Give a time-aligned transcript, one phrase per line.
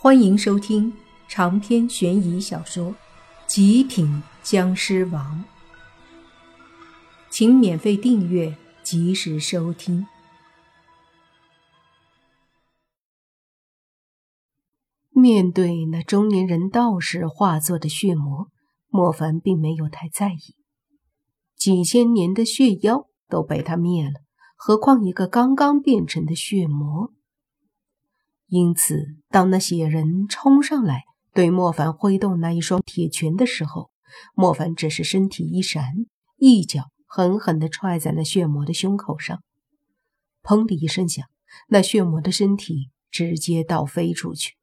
[0.00, 0.96] 欢迎收听
[1.26, 2.92] 长篇悬疑小说
[3.48, 5.44] 《极品僵尸王》，
[7.28, 10.06] 请免费订阅，及时收听。
[15.10, 18.46] 面对那中年人道士化作的血魔，
[18.86, 20.54] 莫凡并没有太在意。
[21.56, 24.20] 几千年的血妖都被他灭了，
[24.54, 27.12] 何况一个刚刚变成的血魔？
[28.48, 33.90] 因此，当那血人冲上来对莫凡挥动那一双铁拳的时候，
[34.34, 35.84] 莫凡只是身体一闪，
[36.38, 39.42] 一脚狠狠地踹在那血魔的胸口上，
[40.42, 41.26] 砰的一声响，
[41.68, 44.56] 那血魔的身体直接倒飞出去，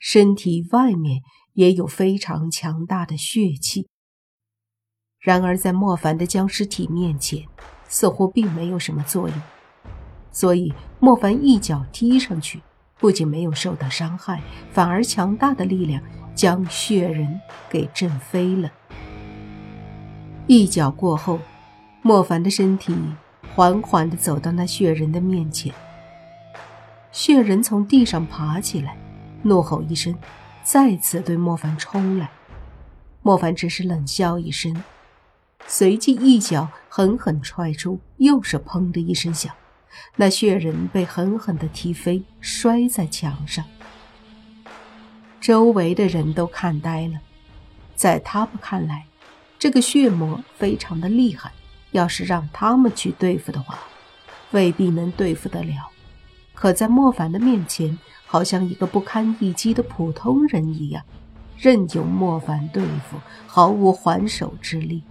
[0.00, 1.22] 身体外面
[1.52, 3.88] 也有非常强大的血气。
[5.20, 7.46] 然而，在莫凡的僵尸体面前，
[7.88, 9.42] 似乎并没有什么作用。
[10.36, 12.60] 所以，莫凡一脚踢上去，
[12.98, 16.02] 不仅没有受到伤害，反而强大的力量
[16.34, 18.70] 将血人给震飞了。
[20.46, 21.40] 一脚过后，
[22.02, 22.94] 莫凡的身体
[23.54, 25.72] 缓缓地走到那血人的面前。
[27.10, 28.94] 血人从地上爬起来，
[29.40, 30.14] 怒吼一声，
[30.62, 32.28] 再次对莫凡冲来。
[33.22, 34.82] 莫凡只是冷笑一声，
[35.66, 39.50] 随即一脚狠狠踹出，又是砰的一声响。
[40.16, 43.64] 那血人被狠狠地踢飞，摔在墙上。
[45.40, 47.20] 周围的人都看呆了，
[47.94, 49.06] 在他们看来，
[49.58, 51.52] 这个血魔非常的厉害，
[51.92, 53.78] 要是让他们去对付的话，
[54.50, 55.88] 未必能对付得了。
[56.54, 61.04] 可在莫凡的面前，好像一个不堪一击的普通人一样，
[61.58, 65.02] 任由莫凡对付，毫无还手之力。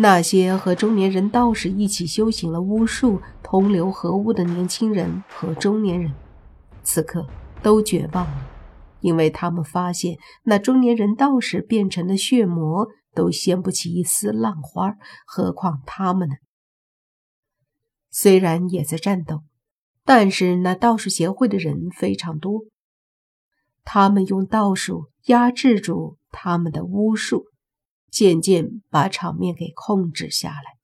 [0.00, 6.14] 那些和中年人道士一起修行了巫术、同流合污的年轻人和中年人，
[6.84, 7.26] 此刻
[7.64, 8.46] 都绝望了，
[9.00, 14.94] 因为他们发现那中年人道士变成了血魔都掀不起一丝浪花，
[15.26, 16.36] 何况他们呢？
[18.08, 19.42] 虽然也在战斗，
[20.04, 22.66] 但是那道士协会的人非常多，
[23.82, 27.46] 他们用道术压制住他们的巫术。
[28.10, 30.78] 渐渐把场面给控制下来。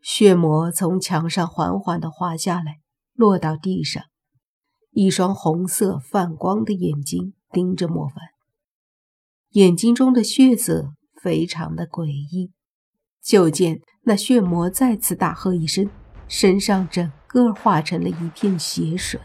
[0.00, 2.80] 血魔从墙上缓缓地滑下来，
[3.14, 4.04] 落到地上，
[4.90, 8.16] 一双红色泛光的眼睛盯着莫凡，
[9.52, 10.92] 眼睛中的血色
[11.22, 12.52] 非常的诡异。
[13.22, 15.88] 就见那血魔再次大喝一声，
[16.28, 19.18] 身上整个化成了一片血水，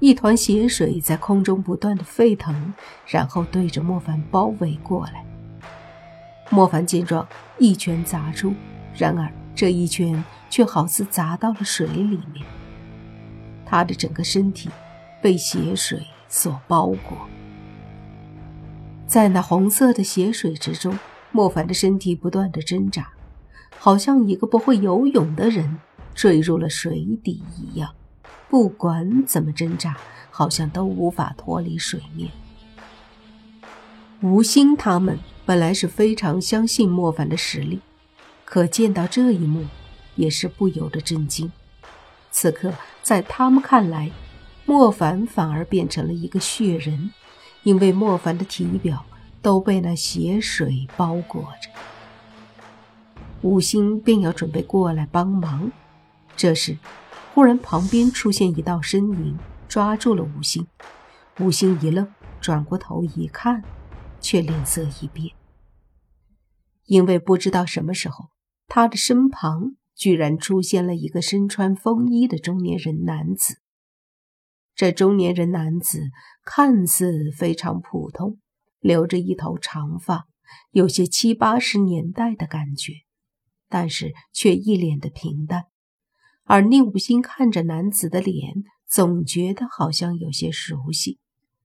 [0.00, 2.74] 一团血水在空中不断的沸腾，
[3.06, 5.27] 然后对着莫凡包围过来。
[6.50, 7.26] 莫凡见状，
[7.58, 8.54] 一拳砸出，
[8.96, 12.46] 然而这一拳却好似砸到了水里面，
[13.66, 14.70] 他的整个身体
[15.22, 17.18] 被血水所包裹。
[19.06, 20.98] 在那红色的血水之中，
[21.32, 23.08] 莫凡的身体不断的挣扎，
[23.78, 25.78] 好像一个不会游泳的人
[26.14, 27.94] 坠入了水底一样，
[28.48, 29.96] 不管怎么挣扎，
[30.30, 32.30] 好像都无法脱离水面。
[34.22, 35.18] 吴心他们。
[35.48, 37.80] 本来是非常相信莫凡的实力，
[38.44, 39.64] 可见到这一幕，
[40.14, 41.50] 也是不由得震惊。
[42.30, 42.70] 此刻，
[43.02, 44.10] 在他们看来，
[44.66, 47.10] 莫凡反而变成了一个血人，
[47.62, 49.06] 因为莫凡的体表
[49.40, 51.70] 都被那血水包裹着。
[53.40, 55.72] 五星便要准备过来帮忙，
[56.36, 56.76] 这时，
[57.32, 60.66] 忽然旁边出现一道身影，抓住了五星。
[61.40, 62.06] 五星一愣，
[62.38, 63.64] 转过头一看，
[64.20, 65.37] 却脸色一变。
[66.88, 68.30] 因为不知道什么时候，
[68.66, 73.60] 他的身旁居然出现了一个身穿风衣的中年人男子。
[74.74, 76.00] 这中年人男子
[76.46, 78.38] 看似非常普通，
[78.80, 80.28] 留着一头长发，
[80.70, 82.94] 有些七八十年代的感觉，
[83.68, 85.64] 但是却一脸的平淡。
[86.44, 88.54] 而宁武星看着男子的脸，
[88.88, 91.18] 总觉得好像有些熟悉，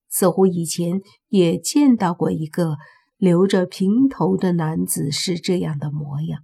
[0.09, 0.99] 似乎以前
[1.29, 2.75] 也见到过一个。
[3.23, 6.43] 留着平头的男子是这样的模样，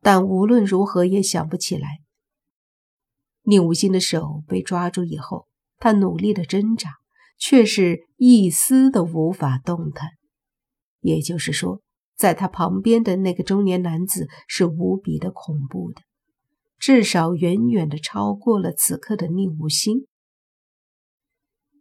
[0.00, 2.00] 但无论如何也想不起来。
[3.42, 6.88] 宁无心的手被抓住以后，他努力的挣扎，
[7.38, 10.08] 却是一丝都无法动弹。
[11.00, 11.82] 也就是说，
[12.16, 16.00] 在他旁边的那个中年男子是无比的恐怖的，
[16.78, 20.06] 至少远远的超过了此刻的宁无心。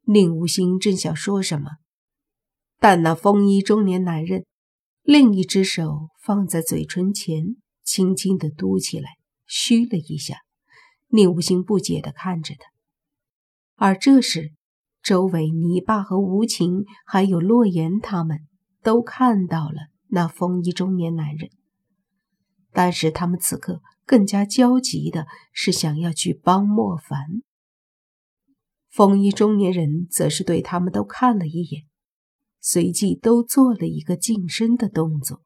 [0.03, 1.77] 宁无心正想说什么。
[2.79, 4.45] 但那风衣中年男人，
[5.03, 10.37] 另一只手放在嘴唇前，轻轻的嘟起来，嘘了一下。
[11.11, 12.69] 宁无心不解的看着他，
[13.75, 14.53] 而这时，
[15.01, 18.41] 周围泥巴和无情还有洛言他们
[18.83, 21.49] 都看到了那风衣中年男人，
[22.71, 27.41] 但是他们此刻更加焦急的是想要去帮莫凡。
[28.91, 31.85] 风衣中年人则是对他们都看了一眼，
[32.61, 35.41] 随即都做了一个近身的动作，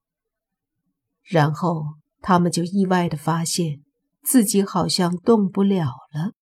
[1.24, 1.86] 然后
[2.21, 3.83] 他们就意外的发现
[4.24, 6.33] 自己好像动不了了。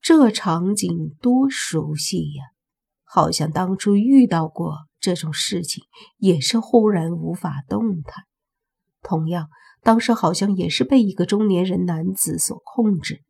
[0.00, 2.44] 这场景多熟悉呀，
[3.04, 5.84] 好像当初遇到过这种事情，
[6.18, 8.24] 也是忽然无法动弹。
[9.00, 9.48] 同样，
[9.80, 13.22] 当时好像也是被一个中年人男子所控制。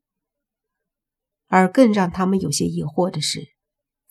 [1.47, 3.49] 而更让他们有些疑惑的是，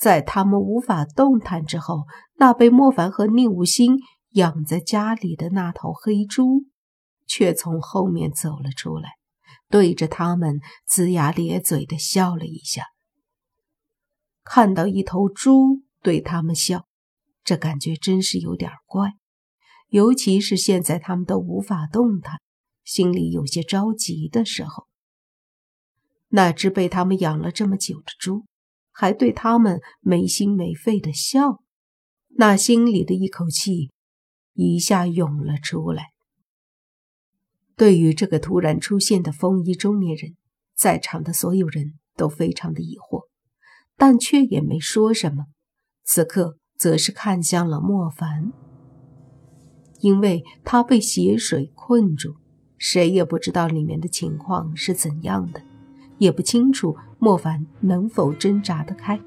[0.02, 2.08] 在他们无法动弹之后，
[2.38, 4.00] 那被莫凡和宁无心
[4.32, 6.66] 养在家里的那头黑猪，
[7.28, 9.12] 却从后面走了出来，
[9.70, 10.60] 对着他们
[10.90, 12.86] 龇牙咧嘴的笑了一下。
[14.44, 16.88] 看到一头猪对他们笑，
[17.44, 19.12] 这感觉真是有点怪，
[19.90, 22.42] 尤其是现在他们都无法动弹，
[22.84, 24.88] 心里有些着急的时候。
[26.30, 28.46] 那只被他们养了这么久的猪，
[29.02, 31.64] 还对他们没心没肺的笑，
[32.38, 33.90] 那心里的一口气
[34.54, 36.10] 一下涌了出来。
[37.76, 40.36] 对于这个突然出现的风衣中年人，
[40.76, 43.24] 在场的所有人都非常的疑惑，
[43.98, 45.46] 但却也没说什么。
[46.04, 48.54] 此刻，则是看向了莫凡，
[50.02, 52.36] 因为他被血水困住，
[52.78, 55.71] 谁也不知道里面的情况是怎样的。
[56.22, 59.20] 也不清楚莫凡能否挣扎得开。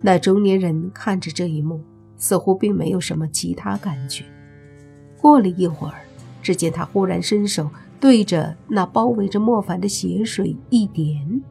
[0.00, 1.82] 那中年人看着这一幕，
[2.16, 4.24] 似乎并没有什么其他感觉。
[5.18, 5.94] 过了一会儿，
[6.40, 7.68] 只见他忽然伸手
[7.98, 11.42] 对着那包围着莫凡的血水一点，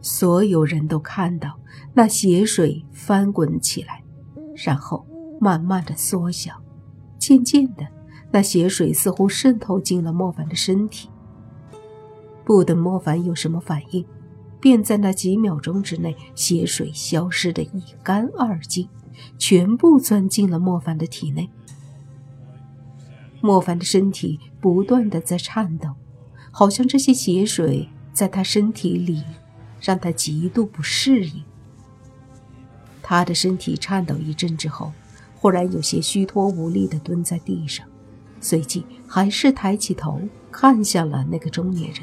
[0.00, 1.58] 所有人都看到
[1.94, 4.04] 那血水翻滚起来，
[4.64, 5.04] 然后
[5.40, 6.62] 慢慢的缩小，
[7.18, 7.84] 渐渐的，
[8.30, 11.10] 那血水似乎渗透进了莫凡的身体。
[12.44, 14.04] 不等莫凡有什么反应，
[14.60, 18.88] 便在那几秒钟之内，血水消失的一干二净，
[19.38, 21.48] 全部钻进了莫凡的体内。
[23.40, 25.90] 莫凡的身体不断的在颤抖，
[26.50, 29.22] 好像这些血水在他身体里，
[29.80, 31.42] 让他极度不适应。
[33.02, 34.92] 他的身体颤抖一阵之后，
[35.36, 37.86] 忽然有些虚脱无力的蹲在地上，
[38.40, 42.00] 随即还是抬起头看向了那个中年人。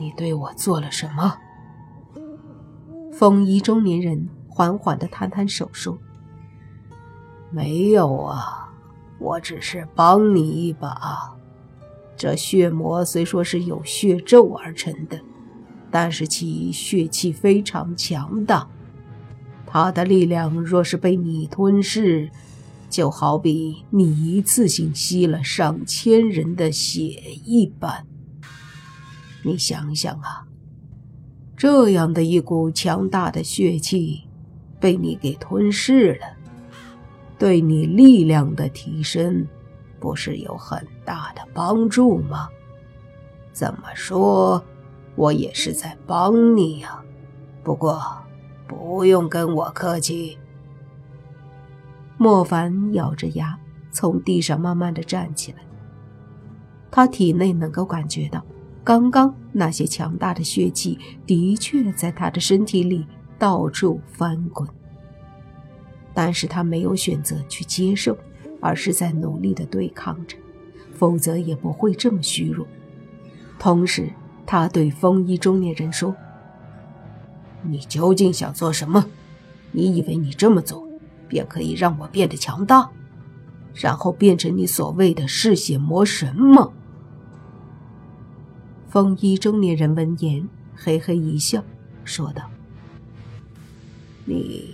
[0.00, 1.36] 你对我做了什么？
[3.12, 5.98] 风衣中年人缓缓的摊摊手说
[7.52, 8.72] ：“没有啊，
[9.18, 11.36] 我只是帮你一把。
[12.16, 15.20] 这血魔虽说是有血咒而成的，
[15.90, 18.66] 但是其血气非常强大，
[19.66, 22.30] 他的力量若是被你吞噬，
[22.88, 27.02] 就好比你一次性吸了上千人的血
[27.44, 28.06] 一般。”
[29.42, 30.46] 你想想啊，
[31.56, 34.22] 这样的一股强大的血气
[34.78, 36.26] 被你给吞噬了，
[37.38, 39.46] 对你力量的提升
[39.98, 42.48] 不是有很大的帮助吗？
[43.52, 44.62] 怎么说，
[45.16, 47.02] 我也是在帮你呀。
[47.62, 48.00] 不过
[48.66, 50.38] 不用跟我客气。
[52.16, 53.58] 莫凡咬着牙
[53.90, 55.58] 从地上慢慢的站起来，
[56.90, 58.44] 他体内能够感觉到。
[58.82, 63.06] 刚刚那些强大的血气的确在他的身体里
[63.38, 64.66] 到处翻滚，
[66.14, 68.16] 但是他没有选择去接受，
[68.60, 70.36] 而是在努力的对抗着，
[70.94, 72.66] 否则也不会这么虚弱。
[73.58, 74.10] 同时，
[74.46, 76.16] 他对风衣中年人说
[77.62, 79.06] ：“你究竟想做什么？
[79.72, 80.88] 你以为你这么做
[81.28, 82.90] 便可以让我变得强大，
[83.74, 86.70] 然后变成你所谓的嗜血魔神吗？”
[88.90, 91.62] 风衣中年人闻言，嘿嘿一笑，
[92.04, 92.42] 说道
[94.26, 94.64] ：“你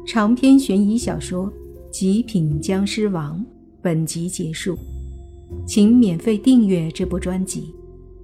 [0.08, 1.46] 长篇悬疑小说
[1.92, 3.40] 《极品僵尸王》
[3.80, 4.76] 本集结束，
[5.68, 7.72] 请免费订阅这部专辑，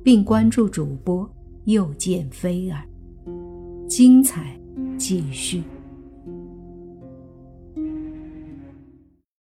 [0.04, 1.30] 并关注主播
[1.66, 2.84] 又见菲儿，
[3.88, 4.60] 精彩
[4.98, 5.62] 继续。